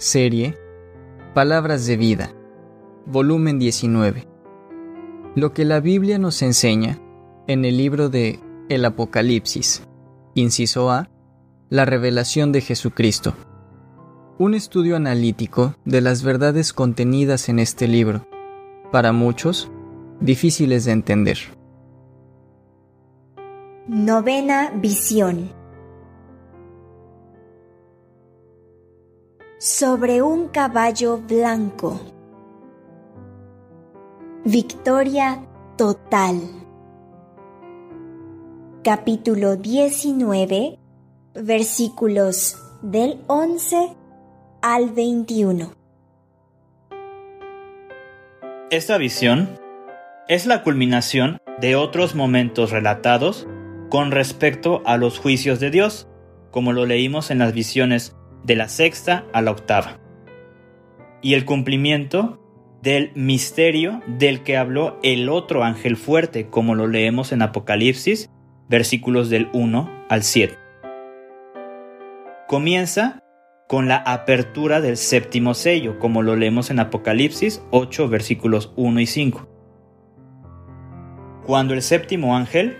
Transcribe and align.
Serie 0.00 0.56
Palabras 1.34 1.84
de 1.84 1.98
Vida, 1.98 2.32
volumen 3.04 3.58
19. 3.58 4.26
Lo 5.34 5.52
que 5.52 5.66
la 5.66 5.80
Biblia 5.80 6.18
nos 6.18 6.40
enseña 6.40 6.98
en 7.46 7.66
el 7.66 7.76
libro 7.76 8.08
de 8.08 8.40
El 8.70 8.86
Apocalipsis, 8.86 9.86
inciso 10.34 10.90
A, 10.90 11.10
la 11.68 11.84
revelación 11.84 12.50
de 12.50 12.62
Jesucristo. 12.62 13.34
Un 14.38 14.54
estudio 14.54 14.96
analítico 14.96 15.74
de 15.84 16.00
las 16.00 16.22
verdades 16.22 16.72
contenidas 16.72 17.50
en 17.50 17.58
este 17.58 17.86
libro, 17.86 18.26
para 18.90 19.12
muchos, 19.12 19.70
difíciles 20.18 20.86
de 20.86 20.92
entender. 20.92 21.36
Novena 23.86 24.72
visión. 24.76 25.59
Sobre 29.62 30.22
un 30.22 30.48
caballo 30.48 31.18
blanco. 31.18 32.00
Victoria 34.42 35.44
total. 35.76 36.40
Capítulo 38.82 39.56
19, 39.56 40.78
versículos 41.34 42.56
del 42.80 43.20
11 43.26 43.94
al 44.62 44.88
21. 44.92 45.74
Esta 48.70 48.96
visión 48.96 49.58
es 50.26 50.46
la 50.46 50.62
culminación 50.62 51.36
de 51.60 51.76
otros 51.76 52.14
momentos 52.14 52.70
relatados 52.70 53.46
con 53.90 54.10
respecto 54.10 54.80
a 54.86 54.96
los 54.96 55.18
juicios 55.18 55.60
de 55.60 55.70
Dios, 55.70 56.08
como 56.50 56.72
lo 56.72 56.86
leímos 56.86 57.30
en 57.30 57.40
las 57.40 57.52
visiones 57.52 58.16
de 58.44 58.56
la 58.56 58.68
sexta 58.68 59.24
a 59.32 59.42
la 59.42 59.50
octava. 59.50 59.98
Y 61.22 61.34
el 61.34 61.44
cumplimiento 61.44 62.40
del 62.82 63.12
misterio 63.14 64.02
del 64.06 64.42
que 64.42 64.56
habló 64.56 64.98
el 65.02 65.28
otro 65.28 65.64
ángel 65.64 65.96
fuerte, 65.96 66.46
como 66.46 66.74
lo 66.74 66.86
leemos 66.86 67.32
en 67.32 67.42
Apocalipsis, 67.42 68.30
versículos 68.68 69.28
del 69.28 69.48
1 69.52 70.06
al 70.08 70.22
7. 70.22 70.56
Comienza 72.48 73.22
con 73.68 73.86
la 73.86 73.96
apertura 73.96 74.80
del 74.80 74.96
séptimo 74.96 75.54
sello, 75.54 75.98
como 75.98 76.22
lo 76.22 76.34
leemos 76.34 76.70
en 76.70 76.80
Apocalipsis 76.80 77.62
8, 77.70 78.08
versículos 78.08 78.72
1 78.76 79.00
y 79.00 79.06
5. 79.06 79.48
Cuando 81.46 81.74
el 81.74 81.82
séptimo 81.82 82.36
ángel 82.36 82.78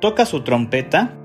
toca 0.00 0.26
su 0.26 0.42
trompeta 0.42 1.16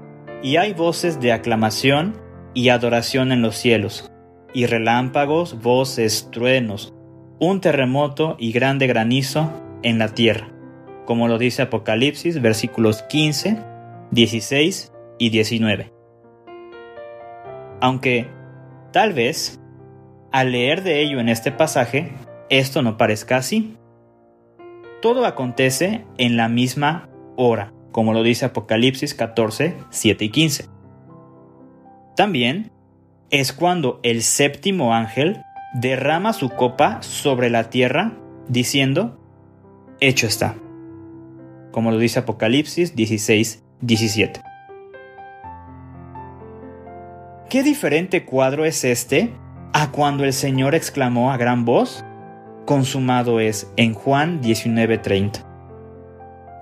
y 0.42 0.56
hay 0.56 0.74
voces 0.74 1.20
de 1.20 1.34
aclamación 1.34 2.22
y 2.54 2.70
adoración 2.70 3.32
en 3.32 3.42
los 3.42 3.56
cielos, 3.56 4.12
y 4.54 4.66
relámpagos, 4.66 5.62
voces, 5.62 6.30
truenos, 6.32 6.94
un 7.40 7.62
terremoto 7.62 8.36
y 8.40 8.52
grande 8.52 8.88
granizo 8.88 9.52
en 9.84 9.98
la 9.98 10.10
tierra, 10.10 10.52
como 11.06 11.28
lo 11.28 11.38
dice 11.38 11.64
Apocalipsis 11.64 12.42
versículos 12.42 13.04
15, 13.04 13.58
16 14.12 14.92
y 15.18 15.30
19. 15.30 15.92
Aunque, 17.80 18.28
tal 18.92 19.14
vez, 19.14 19.60
al 20.32 20.52
leer 20.52 20.84
de 20.84 21.02
ello 21.02 21.20
en 21.20 21.30
este 21.30 21.52
pasaje, 21.52 22.12
esto 22.50 22.82
no 22.82 22.98
parezca 22.98 23.38
así. 23.38 23.76
Todo 25.02 25.26
acontece 25.26 26.06
en 26.18 26.38
la 26.38 26.48
misma 26.48 27.10
hora, 27.38 27.74
como 27.92 28.14
lo 28.14 28.22
dice 28.22 28.46
Apocalipsis 28.46 29.16
14, 29.16 29.76
7 29.90 30.26
y 30.26 30.30
15. 30.30 30.81
También 32.16 32.72
es 33.30 33.54
cuando 33.54 34.00
el 34.04 34.22
séptimo 34.22 34.94
ángel 34.94 35.42
derrama 35.74 36.34
su 36.34 36.50
copa 36.50 37.02
sobre 37.02 37.50
la 37.50 37.70
tierra, 37.70 38.12
diciendo, 38.50 39.18
hecho 40.02 40.28
está, 40.28 40.56
como 41.72 41.92
lo 41.92 41.98
dice 41.98 42.20
Apocalipsis 42.20 42.96
16, 42.96 43.64
17. 43.80 44.42
¿Qué 47.50 47.64
diferente 47.64 48.26
cuadro 48.26 48.66
es 48.66 48.84
este 48.84 49.34
a 49.74 49.92
cuando 49.92 50.26
el 50.26 50.34
Señor 50.34 50.76
exclamó 50.76 51.32
a 51.32 51.38
gran 51.38 51.64
voz, 51.64 52.04
consumado 52.66 53.40
es 53.40 53.72
en 53.78 53.94
Juan 53.94 54.42
19:30? 54.42 55.46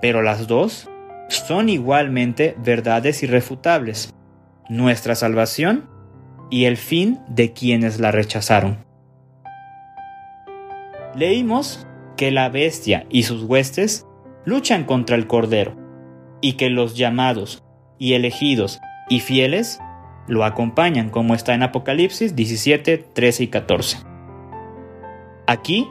Pero 0.00 0.22
las 0.22 0.46
dos 0.46 0.88
son 1.28 1.68
igualmente 1.68 2.54
verdades 2.58 3.22
irrefutables 3.24 4.12
nuestra 4.70 5.16
salvación 5.16 5.90
y 6.48 6.64
el 6.64 6.76
fin 6.76 7.18
de 7.28 7.52
quienes 7.52 8.00
la 8.00 8.12
rechazaron. 8.12 8.78
Leímos 11.14 11.86
que 12.16 12.30
la 12.30 12.48
bestia 12.48 13.04
y 13.10 13.24
sus 13.24 13.42
huestes 13.42 14.06
luchan 14.44 14.84
contra 14.84 15.16
el 15.16 15.26
Cordero, 15.26 15.76
y 16.40 16.54
que 16.54 16.70
los 16.70 16.96
llamados 16.96 17.62
y 17.98 18.14
elegidos 18.14 18.80
y 19.08 19.20
fieles 19.20 19.80
lo 20.26 20.44
acompañan, 20.44 21.10
como 21.10 21.34
está 21.34 21.54
en 21.54 21.64
Apocalipsis 21.64 22.36
17, 22.36 22.98
13 22.98 23.42
y 23.42 23.48
14. 23.48 23.98
Aquí, 25.46 25.88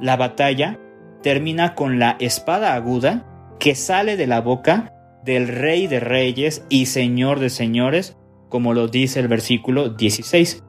la 0.00 0.16
batalla 0.16 0.80
termina 1.22 1.74
con 1.74 2.00
la 2.00 2.16
espada 2.18 2.74
aguda 2.74 3.24
que 3.60 3.76
sale 3.76 4.16
de 4.16 4.26
la 4.26 4.40
boca 4.40 4.93
del 5.24 5.48
Rey 5.48 5.86
de 5.86 6.00
Reyes 6.00 6.64
y 6.68 6.86
Señor 6.86 7.40
de 7.40 7.50
Señores, 7.50 8.16
como 8.48 8.74
lo 8.74 8.88
dice 8.88 9.20
el 9.20 9.28
versículo 9.28 9.88
16. 9.88 10.62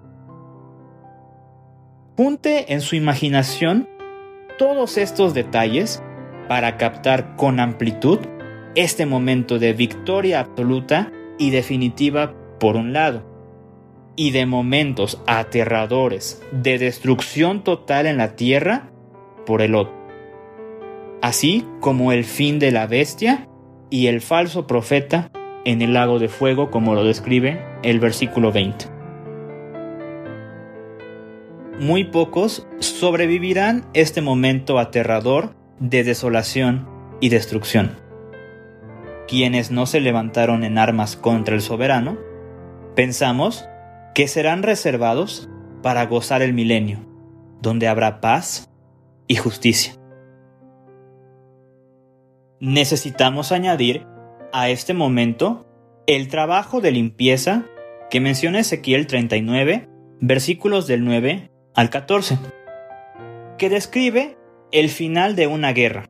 Junte 2.15 2.73
en 2.73 2.81
su 2.81 2.95
imaginación 2.95 3.89
todos 4.57 4.97
estos 4.97 5.33
detalles 5.33 6.01
para 6.47 6.77
captar 6.77 7.35
con 7.35 7.59
amplitud 7.59 8.19
este 8.75 9.05
momento 9.05 9.59
de 9.59 9.73
victoria 9.73 10.39
absoluta 10.39 11.11
y 11.37 11.49
definitiva 11.49 12.33
por 12.59 12.77
un 12.77 12.93
lado, 12.93 13.23
y 14.15 14.31
de 14.31 14.45
momentos 14.45 15.21
aterradores 15.27 16.41
de 16.51 16.77
destrucción 16.77 17.63
total 17.63 18.05
en 18.05 18.17
la 18.17 18.35
tierra 18.35 18.89
por 19.45 19.61
el 19.61 19.75
otro, 19.75 19.93
así 21.21 21.65
como 21.81 22.13
el 22.13 22.23
fin 22.23 22.59
de 22.59 22.71
la 22.71 22.87
bestia 22.87 23.49
y 23.89 24.07
el 24.07 24.21
falso 24.21 24.67
profeta 24.67 25.31
en 25.65 25.81
el 25.81 25.93
lago 25.93 26.19
de 26.19 26.29
fuego, 26.29 26.71
como 26.71 26.93
lo 26.95 27.03
describe 27.03 27.63
el 27.83 27.99
versículo 27.99 28.51
20. 28.51 28.85
Muy 31.79 32.05
pocos 32.05 32.67
sobrevivirán 32.79 33.85
este 33.93 34.21
momento 34.21 34.79
aterrador 34.79 35.55
de 35.79 36.03
desolación 36.03 36.87
y 37.19 37.29
destrucción. 37.29 37.97
Quienes 39.27 39.71
no 39.71 39.85
se 39.85 39.99
levantaron 39.99 40.63
en 40.63 40.77
armas 40.77 41.15
contra 41.15 41.55
el 41.55 41.61
soberano, 41.61 42.17
pensamos 42.95 43.65
que 44.13 44.27
serán 44.27 44.63
reservados 44.63 45.49
para 45.81 46.05
gozar 46.05 46.41
el 46.41 46.53
milenio, 46.53 46.99
donde 47.61 47.87
habrá 47.87 48.21
paz 48.21 48.69
y 49.27 49.35
justicia 49.35 49.93
necesitamos 52.59 53.51
añadir 53.51 54.05
a 54.53 54.69
este 54.69 54.93
momento 54.93 55.65
el 56.07 56.27
trabajo 56.27 56.81
de 56.81 56.91
limpieza 56.91 57.65
que 58.09 58.19
menciona 58.19 58.59
Ezequiel 58.59 59.07
39, 59.07 59.89
versículos 60.19 60.87
del 60.87 61.03
9 61.03 61.51
al 61.73 61.89
14, 61.89 62.39
que 63.57 63.69
describe 63.69 64.37
el 64.71 64.89
final 64.89 65.35
de 65.35 65.47
una 65.47 65.73
guerra, 65.73 66.09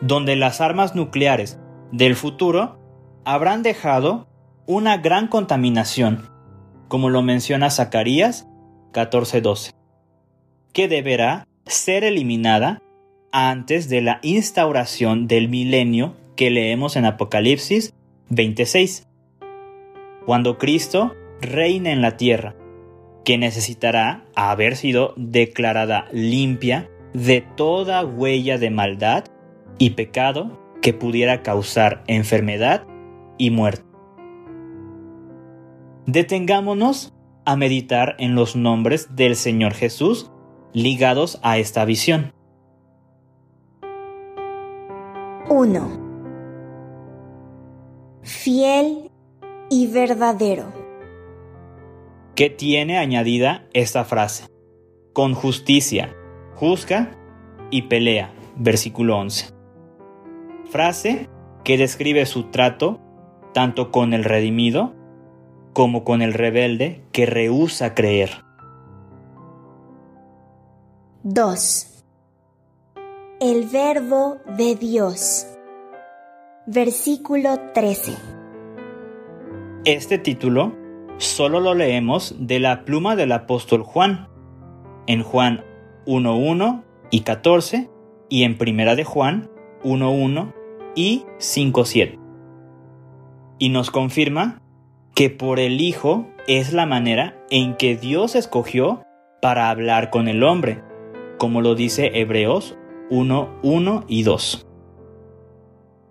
donde 0.00 0.36
las 0.36 0.60
armas 0.60 0.94
nucleares 0.94 1.58
del 1.92 2.16
futuro 2.16 2.78
habrán 3.24 3.62
dejado 3.62 4.28
una 4.66 4.96
gran 4.96 5.28
contaminación, 5.28 6.30
como 6.88 7.10
lo 7.10 7.22
menciona 7.22 7.70
Zacarías 7.70 8.48
14:12, 8.92 9.72
que 10.72 10.88
deberá 10.88 11.46
ser 11.66 12.04
eliminada 12.04 12.80
antes 13.32 13.88
de 13.88 14.00
la 14.00 14.20
instauración 14.22 15.26
del 15.26 15.48
milenio 15.48 16.14
que 16.36 16.50
leemos 16.50 16.96
en 16.96 17.04
Apocalipsis 17.04 17.92
26, 18.30 19.06
cuando 20.24 20.58
Cristo 20.58 21.14
reina 21.40 21.90
en 21.92 22.02
la 22.02 22.16
tierra, 22.16 22.54
que 23.24 23.38
necesitará 23.38 24.24
haber 24.34 24.76
sido 24.76 25.14
declarada 25.16 26.06
limpia 26.12 26.88
de 27.12 27.44
toda 27.56 28.04
huella 28.04 28.58
de 28.58 28.70
maldad 28.70 29.24
y 29.78 29.90
pecado 29.90 30.58
que 30.80 30.94
pudiera 30.94 31.42
causar 31.42 32.04
enfermedad 32.06 32.86
y 33.36 33.50
muerte. 33.50 33.84
Detengámonos 36.06 37.12
a 37.44 37.56
meditar 37.56 38.16
en 38.18 38.34
los 38.34 38.56
nombres 38.56 39.14
del 39.14 39.36
Señor 39.36 39.74
Jesús 39.74 40.30
ligados 40.72 41.38
a 41.42 41.58
esta 41.58 41.84
visión. 41.84 42.32
1. 45.50 45.90
Fiel 48.22 49.10
y 49.70 49.86
verdadero. 49.86 50.76
que 52.34 52.50
tiene 52.50 52.98
añadida 52.98 53.66
esta 53.72 54.04
frase. 54.04 54.46
Con 55.12 55.34
justicia, 55.34 56.14
juzga 56.54 57.10
y 57.70 57.82
pelea. 57.82 58.30
Versículo 58.54 59.18
11. 59.18 59.48
Frase 60.70 61.28
que 61.64 61.76
describe 61.78 62.26
su 62.26 62.44
trato 62.44 63.00
tanto 63.52 63.90
con 63.90 64.12
el 64.12 64.22
redimido 64.22 64.94
como 65.72 66.04
con 66.04 66.22
el 66.22 66.32
rebelde 66.32 67.02
que 67.10 67.26
rehúsa 67.26 67.94
creer. 67.94 68.44
2. 71.24 71.97
El 73.40 73.68
verbo 73.68 74.38
de 74.56 74.74
Dios. 74.74 75.46
Versículo 76.66 77.50
13. 77.72 78.16
Este 79.84 80.18
título 80.18 80.74
solo 81.18 81.60
lo 81.60 81.74
leemos 81.74 82.34
de 82.40 82.58
la 82.58 82.84
pluma 82.84 83.14
del 83.14 83.30
apóstol 83.30 83.84
Juan, 83.84 84.26
en 85.06 85.22
Juan 85.22 85.64
1.1 86.04 86.82
y 87.12 87.20
14 87.20 87.88
y 88.28 88.42
en 88.42 88.58
Primera 88.58 88.96
de 88.96 89.04
Juan 89.04 89.48
1.1 89.84 90.52
y 90.96 91.24
5.7. 91.38 92.18
Y 93.60 93.68
nos 93.68 93.92
confirma 93.92 94.60
que 95.14 95.30
por 95.30 95.60
el 95.60 95.80
Hijo 95.80 96.26
es 96.48 96.72
la 96.72 96.86
manera 96.86 97.40
en 97.50 97.76
que 97.76 97.96
Dios 97.96 98.34
escogió 98.34 99.04
para 99.40 99.70
hablar 99.70 100.10
con 100.10 100.26
el 100.26 100.42
hombre, 100.42 100.82
como 101.38 101.60
lo 101.60 101.76
dice 101.76 102.10
Hebreos 102.14 102.76
1.1 103.10 104.04
y 104.06 104.22
2. 104.22 104.66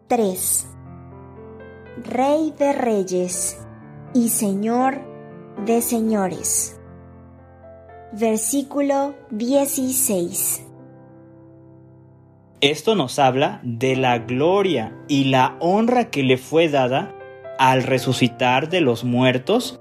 3. 0.07 0.67
Rey 2.09 2.53
de 2.57 2.73
Reyes 2.73 3.59
y 4.15 4.29
Señor 4.29 5.01
de 5.65 5.81
Señores. 5.81 6.81
Versículo 8.13 9.13
16. 9.29 10.65
Esto 12.61 12.95
nos 12.95 13.19
habla 13.19 13.59
de 13.61 13.95
la 13.95 14.17
gloria 14.17 14.97
y 15.07 15.25
la 15.25 15.55
honra 15.59 16.09
que 16.09 16.23
le 16.23 16.37
fue 16.37 16.67
dada 16.67 17.13
al 17.59 17.83
resucitar 17.83 18.69
de 18.69 18.81
los 18.81 19.03
muertos, 19.03 19.79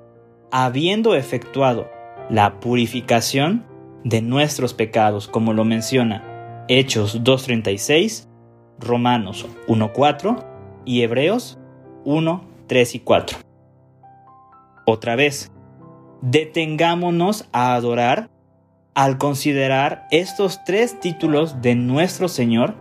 habiendo 0.51 1.15
efectuado 1.15 1.89
la 2.29 2.61
purificación 2.61 3.65
de 4.05 4.21
nuestros 4.21 4.75
pecados, 4.75 5.29
como 5.29 5.55
lo 5.55 5.65
menciona 5.65 6.36
Hechos 6.69 7.23
2.36, 7.23 8.27
Romanos 8.81 9.47
1.4 9.69 10.45
y 10.85 11.03
Hebreos 11.03 11.59
1.3 12.05 12.95
y 12.97 12.99
4. 13.01 13.39
Otra 14.85 15.15
vez, 15.15 15.53
detengámonos 16.23 17.49
a 17.53 17.75
adorar 17.75 18.31
al 18.95 19.17
considerar 19.17 20.09
estos 20.11 20.65
tres 20.65 20.99
títulos 20.99 21.63
de 21.63 21.77
nuestro 21.77 22.27
Señor 22.29 22.75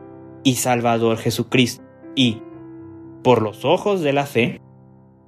y 0.43 0.55
Salvador 0.55 1.17
Jesucristo 1.17 1.83
y, 2.15 2.41
por 3.23 3.43
los 3.43 3.65
ojos 3.65 4.01
de 4.01 4.13
la 4.13 4.25
fe, 4.25 4.61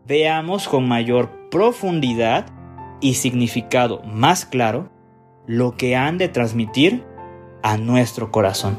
veamos 0.07 0.67
con 0.67 0.87
mayor 0.87 1.49
profundidad 1.51 2.47
y 3.01 3.15
significado 3.15 4.01
más 4.03 4.45
claro 4.45 4.89
lo 5.45 5.77
que 5.77 5.95
han 5.95 6.17
de 6.17 6.27
transmitir 6.27 7.05
a 7.67 7.77
nuestro 7.77 8.31
corazón. 8.31 8.77